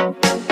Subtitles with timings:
[0.00, 0.49] Ben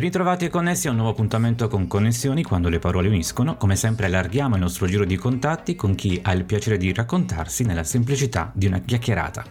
[0.00, 3.56] ritrovati e connessi a un nuovo appuntamento con Connessioni quando le parole uniscono.
[3.58, 7.64] Come sempre allarghiamo il nostro giro di contatti con chi ha il piacere di raccontarsi
[7.64, 9.44] nella semplicità di una chiacchierata.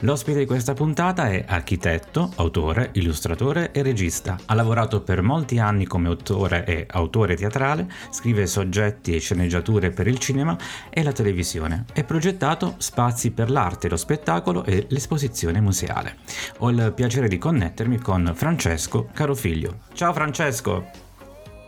[0.00, 4.36] L'ospite di questa puntata è architetto, autore, illustratore e regista.
[4.46, 10.08] Ha lavorato per molti anni come autore e autore teatrale, scrive soggetti e sceneggiature per
[10.08, 10.56] il cinema
[10.90, 16.16] e la televisione e progettato spazi per l'arte, lo spettacolo e l'esposizione museale.
[16.58, 19.82] Ho il piacere di connettermi con Francesco Carofiglio.
[19.94, 20.90] Ciao Francesco.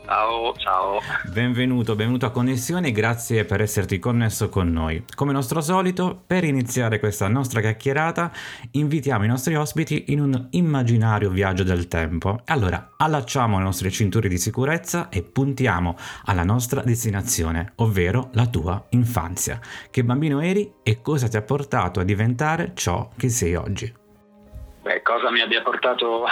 [0.05, 0.99] Ciao, ciao.
[1.33, 5.05] Benvenuto, benvenuto a Connessioni, grazie per esserti connesso con noi.
[5.15, 8.33] Come nostro solito, per iniziare questa nostra chiacchierata,
[8.73, 12.41] invitiamo i nostri ospiti in un immaginario viaggio del tempo.
[12.47, 18.87] Allora, allacciamo le nostre cinture di sicurezza e puntiamo alla nostra destinazione, ovvero la tua
[18.91, 19.61] infanzia.
[19.89, 23.95] Che bambino eri e cosa ti ha portato a diventare ciò che sei oggi?
[24.83, 26.25] Beh, cosa mi abbia portato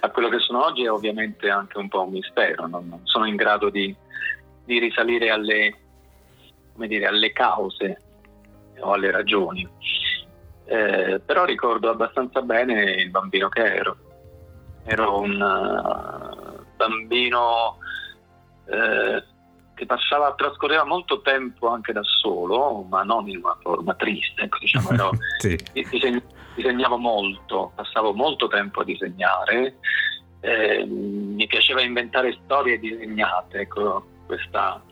[0.00, 3.26] a quello che sono oggi è ovviamente anche un po' un mistero, non, non sono
[3.26, 3.94] in grado di,
[4.64, 5.76] di risalire alle,
[6.74, 8.00] dire, alle, cause
[8.78, 9.68] o alle ragioni.
[10.64, 13.96] Eh, però ricordo abbastanza bene il bambino che ero.
[14.84, 17.76] Ero un uh, bambino
[18.66, 19.22] eh,
[19.74, 24.58] che passava, trascorreva molto tempo anche da solo, ma non in una forma triste, ecco,
[24.58, 25.58] diciamo, ero, sì.
[25.72, 26.22] diseg-
[26.54, 29.76] disegnavo molto, passavo molto tempo a disegnare,
[30.40, 34.82] eh, mi piaceva inventare storie disegnate, ecco, questa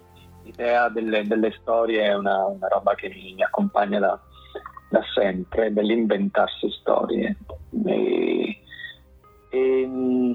[0.42, 4.20] idea delle, delle storie è una, una, roba che mi, mi accompagna da,
[4.90, 7.36] da, sempre, dell'inventarsi storie.
[7.86, 8.60] E,
[9.50, 10.32] e, mm,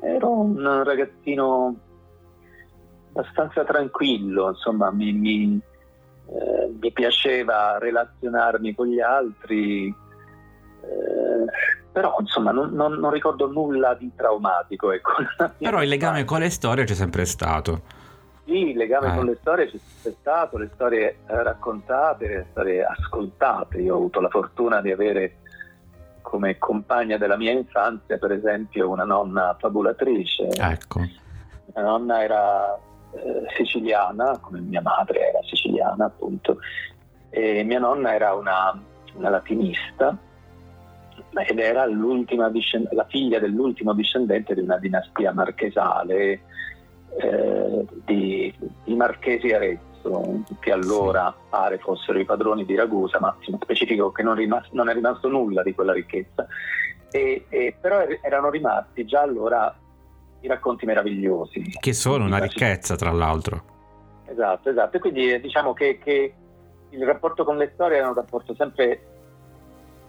[0.00, 1.76] ero un ragazzino
[3.12, 5.60] abbastanza tranquillo, insomma mi, mi,
[6.26, 9.94] eh, mi piaceva relazionarmi con gli altri,
[10.82, 14.92] eh, però insomma non, non, non, ricordo nulla di traumatico.
[14.92, 15.12] Ecco.
[15.58, 17.82] Però il legame con le storie c'è sempre stato.
[18.44, 19.14] Sì, il legame eh.
[19.14, 23.78] con le storie c'è sempre stato, le storie raccontate, le storie ascoltate.
[23.78, 25.36] Io ho avuto la fortuna di avere
[26.22, 30.48] come compagna della mia infanzia, per esempio, una nonna fabulatrice.
[30.48, 31.00] Ecco.
[31.00, 32.74] Mia nonna era
[33.12, 36.58] eh, siciliana, come mia madre era siciliana appunto,
[37.28, 38.80] e mia nonna era una,
[39.14, 40.16] una latinista
[41.40, 46.40] ed era la figlia dell'ultimo discendente di una dinastia marchesale
[47.16, 48.54] eh, di,
[48.84, 54.34] di, Marchesi Arezzo, che allora pare fossero i padroni di Ragusa, ma specifico che non,
[54.34, 56.46] rimas- non è rimasto nulla di quella ricchezza.
[57.10, 59.74] E, e, però er-, erano rimasti già allora
[60.40, 61.62] i racconti meravigliosi.
[61.78, 63.70] Che sono una ricchezza, tra l'altro.
[64.26, 64.96] Esatto, esatto.
[64.96, 66.34] E quindi eh, diciamo che, che
[66.88, 69.11] il rapporto con le storie è un rapporto sempre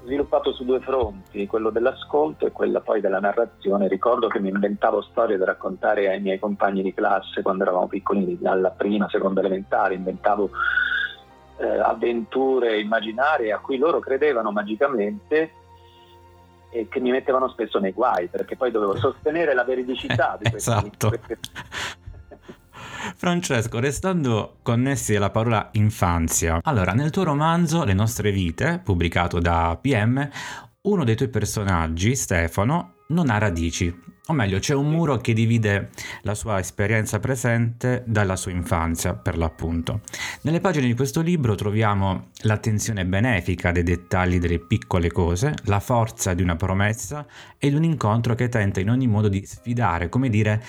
[0.04, 3.88] sviluppato su due fronti, quello dell'ascolto e quello poi della narrazione.
[3.88, 8.38] Ricordo che mi inventavo storie da raccontare ai miei compagni di classe quando eravamo piccoli,
[8.44, 10.50] alla prima, seconda elementare, inventavo
[11.58, 15.52] eh, avventure immaginarie a cui loro credevano magicamente
[16.70, 20.72] e che mi mettevano spesso nei guai perché poi dovevo sostenere la veridicità di queste,
[20.72, 21.08] esatto.
[21.10, 21.38] Queste...
[23.16, 29.78] Francesco, restando connessi alla parola infanzia, allora nel tuo romanzo Le nostre vite, pubblicato da
[29.82, 30.30] PM,
[30.82, 33.94] uno dei tuoi personaggi, Stefano, non ha radici,
[34.28, 35.90] o meglio, c'è un muro che divide
[36.22, 40.00] la sua esperienza presente dalla sua infanzia, per l'appunto.
[40.44, 46.34] Nelle pagine di questo libro troviamo l'attenzione benefica dei dettagli delle piccole cose, la forza
[46.34, 47.26] di una promessa
[47.58, 50.64] ed un incontro che tenta in ogni modo di sfidare, come dire,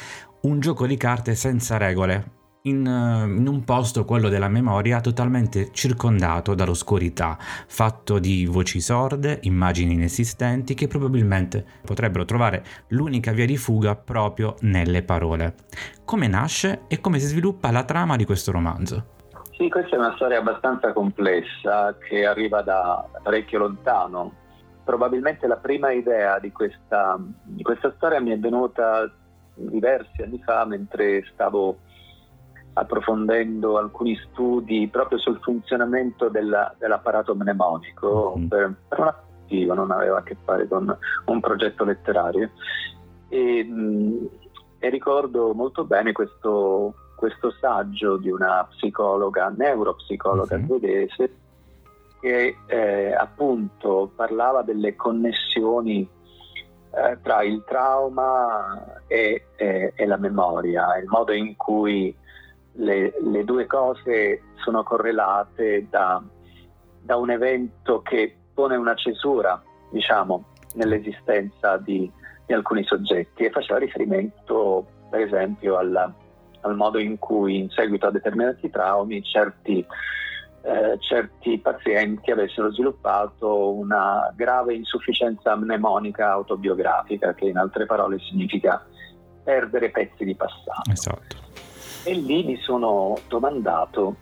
[0.44, 5.70] un gioco di carte senza regole, in, eh, in, un posto, quello della memoria, totalmente
[5.72, 13.56] circondato dall'oscurità, fatto di voci sorde, immagini inesistenti che probabilmente potrebbero trovare l'unica via di
[13.56, 15.54] fuga proprio nelle parole.
[16.04, 19.12] Come nasce e come si sviluppa la trama di questo romanzo?
[19.56, 24.32] Sì, questa è una storia abbastanza complessa che arriva da parecchio lontano.
[24.84, 29.10] Probabilmente la prima idea di questa, di questa storia mi è venuta
[29.54, 31.78] diversi anni fa mentre stavo
[32.74, 38.46] approfondendo alcuni studi proprio sul funzionamento della, dell'apparato mnemonico mm.
[38.46, 40.96] per, per una attiva, non aveva a che fare con
[41.26, 42.50] un progetto letterario.
[43.28, 44.28] E, mh,
[44.78, 50.66] e ricordo molto bene questo, questo, saggio di una psicologa, neuropsicologa mm-hmm.
[50.66, 51.36] svedese,
[52.20, 56.08] che eh, appunto parlava delle connessioni
[56.96, 62.14] eh, tra il trauma e, e, e, la memoria, il modo in cui
[62.72, 66.22] le, le due cose sono correlate da,
[67.00, 69.60] da un evento che pone una cesura,
[69.90, 70.44] diciamo,
[70.74, 72.10] nell'esistenza di,
[72.46, 76.12] di alcuni soggetti e faceva riferimento, per esempio, alla,
[76.60, 79.84] al modo in cui in seguito a determinati traumi certi,
[80.64, 88.82] eh, certi pazienti avessero sviluppato una grave insufficienza mnemonica autobiografica, che in altre parole significa
[89.42, 90.90] perdere pezzi di passato.
[90.90, 91.36] Esatto.
[92.04, 94.16] E lì mi sono domandato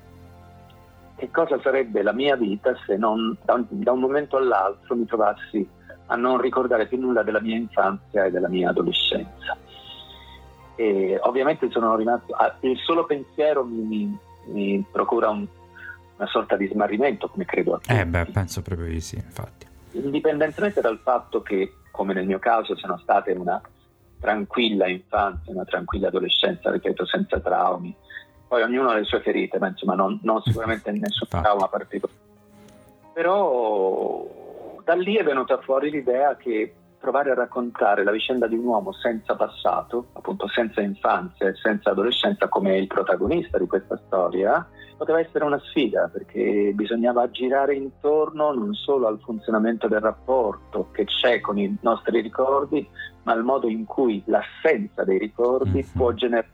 [1.14, 5.04] che cosa sarebbe la mia vita se non da un, da un momento all'altro mi
[5.06, 5.64] trovassi
[6.06, 9.56] a non ricordare più nulla della mia infanzia e della mia adolescenza.
[10.74, 15.46] E ovviamente sono rimasto, il solo pensiero mi, mi, mi procura un,
[16.22, 17.92] una sorta di smarrimento, come credo a tutti.
[17.92, 19.66] Eh beh, penso proprio di sì, infatti.
[19.92, 23.60] Indipendentemente dal fatto che, come nel mio caso, siano state una
[24.20, 27.94] tranquilla infanzia, una tranquilla adolescenza, ripeto, senza traumi.
[28.46, 32.20] Poi ognuno ha le sue ferite, ma insomma non, non sicuramente nessun trauma particolare.
[33.12, 38.64] Però da lì è venuta fuori l'idea che provare a raccontare la vicenda di un
[38.64, 44.64] uomo senza passato, appunto senza infanzia e senza adolescenza come il protagonista di questa storia,
[44.96, 51.04] poteva essere una sfida perché bisognava girare intorno non solo al funzionamento del rapporto che
[51.06, 52.88] c'è con i nostri ricordi,
[53.24, 55.96] ma al modo in cui l'assenza dei ricordi mm-hmm.
[55.96, 56.50] può generare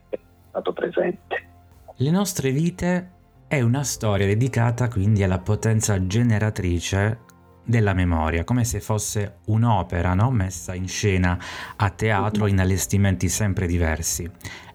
[0.49, 1.47] stato presente.
[1.95, 3.11] Le nostre vite
[3.47, 7.27] è una storia dedicata quindi alla potenza generatrice
[7.69, 10.31] della memoria, come se fosse un'opera no?
[10.31, 11.37] messa in scena
[11.75, 14.27] a teatro in allestimenti sempre diversi.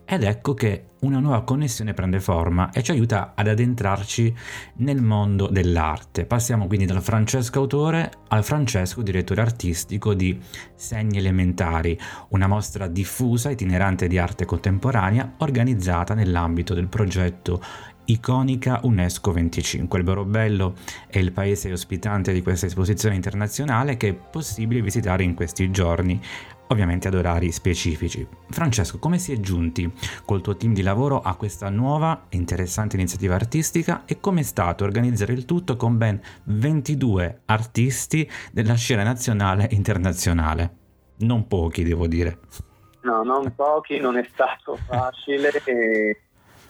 [0.06, 4.35] Ed ecco che una nuova connessione prende forma e ci aiuta ad addentrarci
[4.76, 6.26] nel mondo dell'arte.
[6.26, 10.38] Passiamo quindi dal Francesco autore al Francesco direttore artistico di
[10.75, 11.99] Segni Elementari,
[12.29, 17.62] una mostra diffusa itinerante di arte contemporanea organizzata nell'ambito del progetto
[18.06, 19.99] iconica UNESCO 25.
[19.99, 20.75] Il Borobello
[21.06, 26.21] è il paese ospitante di questa esposizione internazionale che è possibile visitare in questi giorni,
[26.69, 28.27] ovviamente ad orari specifici.
[28.51, 29.91] Francesco, come si è giunti
[30.25, 34.45] col tuo team di lavoro a questa nuova e interessante iniziativa artistica e come è
[34.45, 40.77] stato organizzare il tutto con ben 22 artisti della scena nazionale e internazionale?
[41.17, 42.39] Non pochi, devo dire.
[43.03, 45.51] No, non pochi, non è stato facile.
[45.65, 46.24] E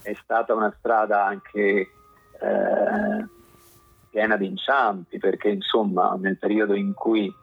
[0.05, 3.27] è stata una strada anche eh,
[4.11, 7.35] piena di inciampi, perché insomma nel periodo in cui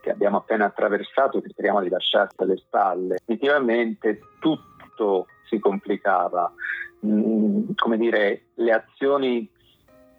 [0.00, 6.52] che abbiamo appena attraversato, che speriamo di lasciarsi alle spalle, effettivamente tutto si complicava.
[7.06, 9.48] Mm, come dire, le azioni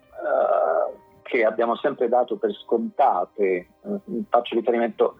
[0.09, 5.17] uh, che abbiamo sempre dato per scontate, uh, faccio riferimento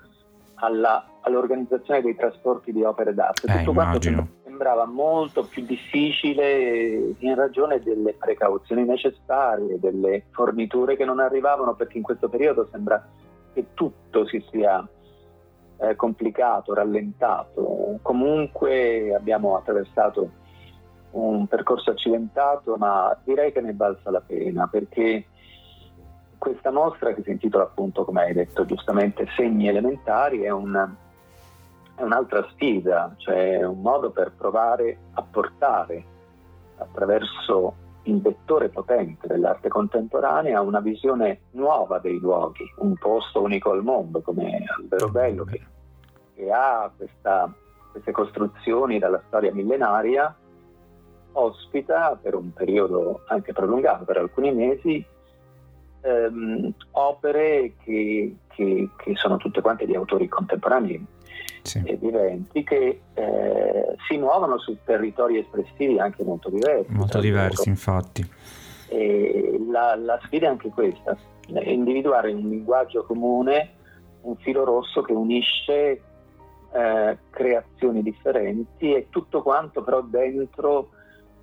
[0.56, 4.16] alla, all'organizzazione dei trasporti di opere d'arte, eh, tutto immagino.
[4.16, 11.74] quanto sembrava molto più difficile in ragione delle precauzioni necessarie, delle forniture che non arrivavano,
[11.74, 13.04] perché in questo periodo sembra
[13.52, 14.88] che tutto si sia
[15.78, 17.98] eh, complicato, rallentato.
[18.04, 20.30] Comunque abbiamo attraversato
[21.12, 25.26] un percorso accidentato, ma direi che ne balza la pena, perché
[26.38, 31.02] questa mostra che si intitola appunto, come hai detto giustamente, Segni elementari, è un
[31.96, 36.04] è un'altra sfida, cioè un modo per provare a portare
[36.78, 43.84] attraverso il vettore potente dell'arte contemporanea una visione nuova dei luoghi, un posto unico al
[43.84, 45.62] mondo come Albero Bello che,
[46.36, 47.54] che ha questa,
[47.92, 50.36] queste costruzioni dalla storia millenaria,
[51.34, 55.04] ospita per un periodo anche prolungato, per alcuni mesi,
[56.04, 61.04] ehm, opere che, che, che sono tutte quante di autori contemporanei
[61.64, 61.82] sì.
[61.84, 66.92] e viventi che eh, si muovono su territori espressivi anche molto diversi.
[66.92, 68.30] Molto diversi, infatti.
[69.72, 71.18] La, la, sfida è anche questa,
[71.48, 73.72] individuare un linguaggio comune,
[74.22, 76.02] un filo rosso che unisce
[76.74, 80.90] eh, creazioni differenti e tutto quanto però dentro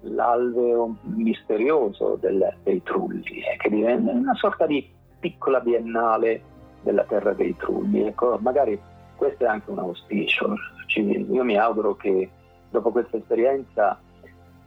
[0.03, 4.89] l'alveo misterioso del, dei trulli, eh, che diventa una sorta di
[5.19, 6.43] piccola biennale
[6.83, 8.07] della terra dei trulli.
[8.07, 8.79] Ecco, magari
[9.17, 10.55] questo è anche un auspicio.
[10.97, 12.29] Io mi auguro che
[12.71, 14.01] dopo questa esperienza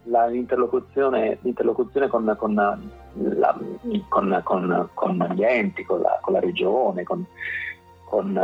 [0.04, 3.58] la, l'interlocuzione, l'interlocuzione con, con, la,
[4.42, 7.26] con, con, gli enti, con la, la regione, con,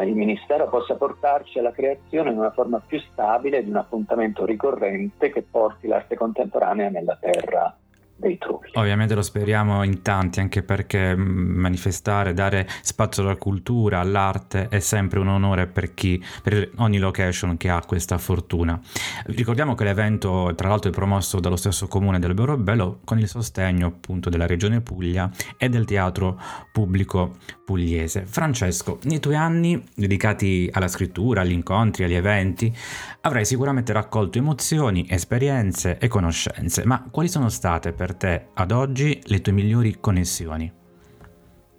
[0.02, 5.30] il Ministero possa portarci alla creazione in una forma più stabile di un appuntamento ricorrente
[5.30, 7.74] che porti l'arte contemporanea nella terra
[8.20, 8.70] dei trulli.
[8.74, 14.78] Ovviamente lo speriamo in tanti, anche perché mm, manifestare, dare spazio alla cultura, all'arte è
[14.78, 18.78] sempre un onore per chi, per ogni location che ha questa fortuna.
[19.26, 23.86] Ricordiamo che l'evento, tra l'altro, è promosso dallo stesso comune del Bello con il sostegno
[23.86, 26.38] appunto della Regione Puglia e del Teatro
[26.70, 28.24] Pubblico Pugliese.
[28.26, 32.74] Francesco, nei tuoi anni dedicati alla scrittura, agli incontri, agli eventi,
[33.22, 39.20] avrai sicuramente raccolto emozioni, esperienze e conoscenze, ma quali sono state per te ad oggi
[39.26, 40.72] le tue migliori connessioni?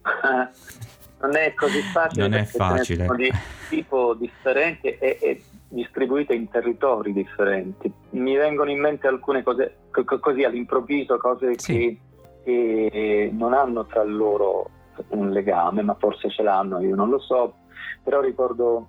[1.21, 2.27] non è così facile.
[2.27, 3.05] Non è facile.
[3.05, 3.31] Sono di
[3.69, 7.91] tipo differente e, e, distribuite in territori differenti.
[8.11, 9.77] Mi vengono in mente alcune cose
[10.19, 11.73] così all'improvviso, cose sì.
[11.73, 11.99] che,
[12.43, 14.69] che non hanno tra loro
[15.09, 17.55] un legame, ma forse ce l'hanno, io non lo so,
[18.03, 18.87] però ricordo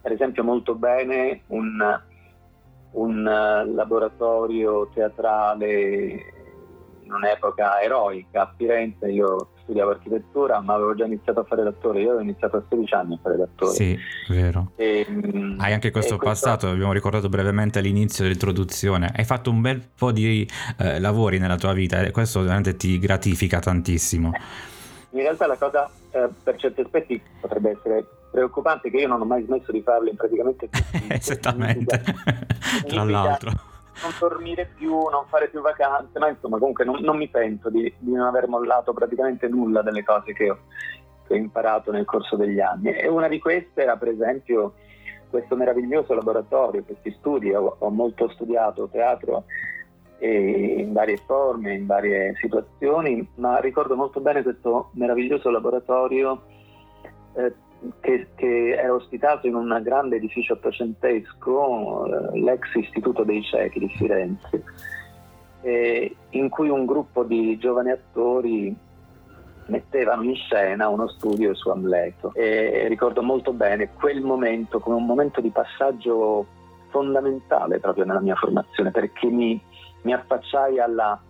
[0.00, 2.00] per esempio molto bene un,
[2.92, 6.40] un laboratorio teatrale
[7.02, 12.00] in un'epoca eroica a Firenze, io studiavo architettura ma avevo già iniziato a fare l'attore,
[12.00, 13.72] io avevo iniziato a 16 anni a fare l'attore.
[13.72, 14.72] Sì, vero.
[14.76, 16.68] E, mm, Hai anche questo passato, questo...
[16.68, 21.72] abbiamo ricordato brevemente all'inizio dell'introduzione, hai fatto un bel po' di eh, lavori nella tua
[21.72, 24.32] vita e questo veramente ti gratifica tantissimo.
[25.12, 29.24] In realtà la cosa eh, per certi aspetti potrebbe essere preoccupante che io non ho
[29.24, 31.06] mai smesso di farlo in praticamente tutti.
[31.08, 32.02] Esattamente,
[32.86, 37.28] tra l'altro non dormire più, non fare più vacanze, ma insomma comunque non, non mi
[37.28, 40.58] pento di, di, non aver mollato praticamente nulla delle cose che ho,
[41.26, 42.92] che ho, imparato nel corso degli anni.
[42.92, 44.74] E una di queste era per esempio
[45.28, 49.44] questo meraviglioso laboratorio, questi studi, ho, ho molto studiato teatro
[50.28, 56.42] in varie forme, in varie situazioni, ma ricordo molto bene questo meraviglioso laboratorio
[57.34, 57.52] eh,
[58.00, 63.88] che, che, è ospitato in un grande edificio ottocentesco, eh, l'ex Istituto dei Ciechi di
[63.88, 64.64] Firenze,
[65.62, 68.76] eh, in cui un gruppo di giovani attori
[69.66, 72.32] mettevano in scena uno studio su Amleto.
[72.34, 76.46] E ricordo molto bene quel momento come un momento di passaggio
[76.90, 79.60] fondamentale proprio nella mia formazione, perché mi,
[80.02, 81.20] mi affacciai alla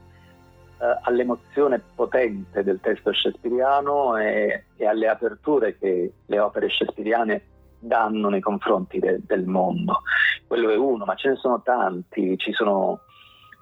[0.83, 7.43] eh, all'emozione potente del testo shakespeariano e, e, alle aperture che le opere shakespeariane
[7.79, 10.03] danno nei confronti de, del mondo.
[10.45, 12.99] Quello è uno, ma ce ne sono tanti, ci sono,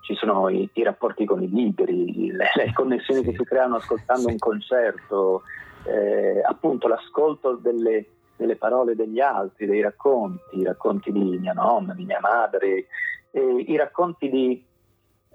[0.00, 3.30] ci sono i, i, rapporti con i libri, le, le connessioni sì.
[3.30, 4.32] che si creano ascoltando sì.
[4.32, 5.42] un concerto,
[5.84, 11.92] eh, appunto l'ascolto delle, delle, parole degli altri, dei racconti, i racconti di mia nonna,
[11.92, 12.86] di mia madre,
[13.32, 14.64] i racconti di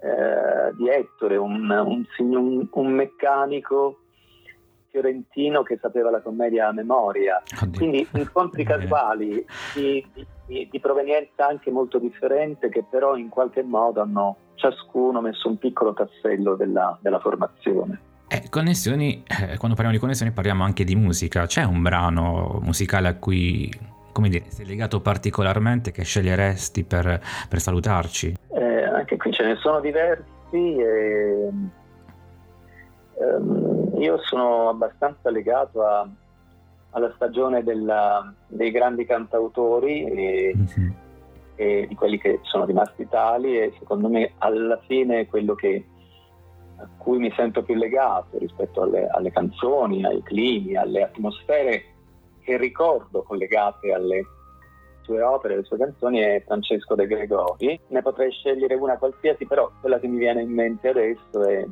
[0.00, 4.00] eh, di Ettore, un, un, un, meccanico
[4.90, 7.42] fiorentino che sapeva la commedia a memoria.
[7.62, 7.78] Oddio.
[7.78, 10.04] Quindi incontri casuali di,
[10.46, 15.58] di, di, provenienza anche molto differente che però in qualche modo hanno ciascuno messo un
[15.58, 18.00] piccolo tassello della, della formazione.
[18.28, 21.46] Eh, connessioni, eh, quando parliamo di connessioni parliamo anche di musica.
[21.46, 23.70] C'è un brano musicale a cui,
[24.12, 28.34] come dire, sei legato particolarmente che sceglieresti per, per salutarci?
[29.06, 31.48] Anche qui ce ne sono diversi e
[33.14, 36.08] um, io sono abbastanza legato a,
[36.90, 40.90] alla stagione della, dei grandi cantautori e, mm-hmm.
[41.54, 45.84] e, di quelli che sono rimasti tali e secondo me alla fine quello che,
[46.78, 51.84] a cui mi sento più legato rispetto alle, alle canzoni, ai climi, alle atmosfere
[52.40, 54.26] che ricordo collegate alle,
[55.06, 57.80] sue opere, le sue canzoni è Francesco De Gregori.
[57.88, 61.64] Ne potrei scegliere una qualsiasi, però quella che mi viene in mente adesso è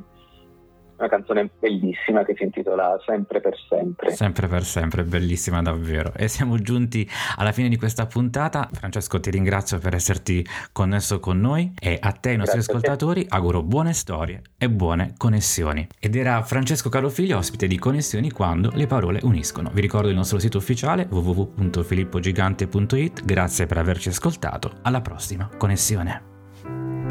[0.97, 4.15] una canzone bellissima che si intitola Sempre per sempre.
[4.15, 6.13] Sempre per sempre, bellissima davvero.
[6.15, 8.69] E siamo giunti alla fine di questa puntata.
[8.71, 13.25] Francesco, ti ringrazio per esserti connesso con noi e a te ai nostri Grazie ascoltatori
[13.29, 15.87] auguro buone storie e buone connessioni.
[15.99, 19.69] Ed era Francesco Carofiglio, ospite di Connessioni quando le parole uniscono.
[19.73, 23.25] Vi ricordo il nostro sito ufficiale www.filippogigante.it.
[23.25, 24.71] Grazie per averci ascoltato.
[24.83, 26.33] Alla prossima connessione.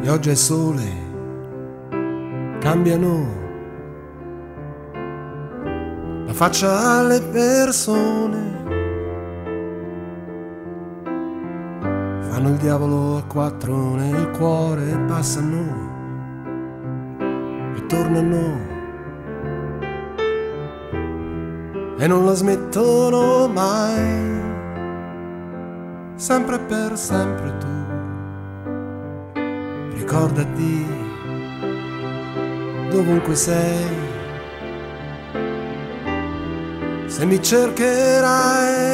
[0.01, 1.13] Pioggia e sole
[2.59, 3.44] cambiano
[6.35, 8.63] la faccia alle persone.
[12.29, 15.93] Fanno il diavolo a quattro nel cuore e passano
[17.77, 18.73] e tornano.
[21.99, 24.41] E non la smettono mai,
[26.17, 27.73] sempre per sempre tu.
[29.97, 30.87] Ricordati
[32.91, 34.04] dovunque sei
[37.15, 38.93] se mi cercherai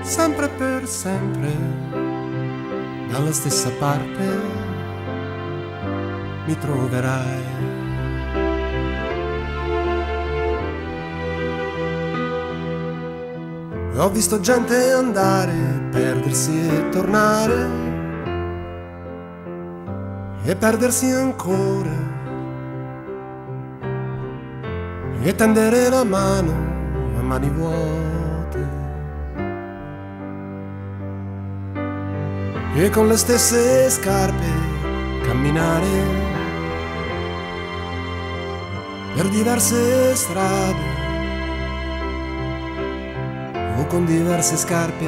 [0.00, 1.52] sempre per sempre
[3.10, 4.24] dalla stessa parte
[6.46, 7.54] mi troverai.
[13.96, 17.66] Ho visto gente andare, perdersi e tornare
[20.44, 22.25] e perdersi ancora
[25.26, 26.52] e tendere la mano
[27.18, 28.68] a mani vuote
[32.76, 34.46] e con le stesse scarpe
[35.24, 35.88] camminare
[39.16, 40.94] per diverse strade
[43.78, 45.06] o con diverse scarpe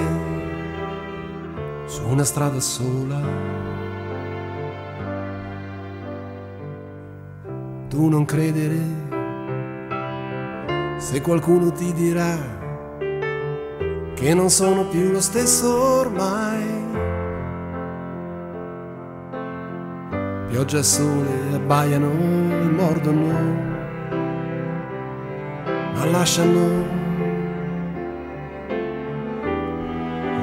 [1.87, 3.21] su una strada sola.
[7.89, 9.08] Tu non credere
[10.99, 12.37] se qualcuno ti dirà
[14.15, 16.87] che non sono più lo stesso ormai.
[20.49, 23.33] Pioggia e sole abbaiano e mordono,
[25.95, 26.97] ma lasciano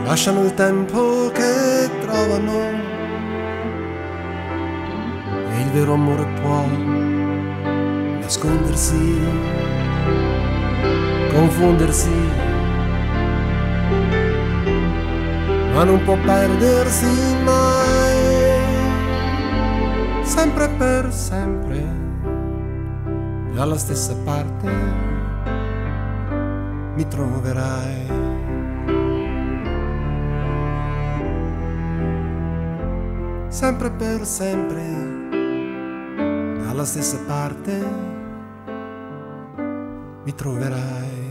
[0.05, 2.59] lasciano il tempo che trovano
[5.51, 6.63] e il vero amore può
[8.21, 9.19] nascondersi,
[11.35, 12.09] confondersi,
[15.73, 18.63] ma non può perdersi mai,
[20.23, 21.83] sempre per sempre,
[23.53, 24.71] dalla stessa parte
[26.95, 28.23] mi troverai.
[33.55, 34.83] sempre per sempre,
[36.61, 37.73] dalla stessa parte
[40.25, 41.24] mi troverai.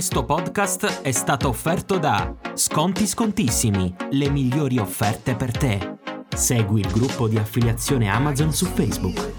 [0.00, 5.98] Questo podcast è stato offerto da Sconti Scontissimi, le migliori offerte per te.
[6.34, 9.30] Segui il gruppo di affiliazione Amazon su Facebook.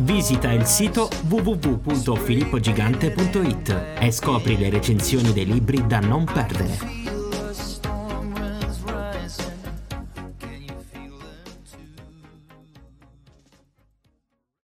[0.00, 6.97] Visita il sito www.filippogigante.it e scopri le recensioni dei libri da non perdere.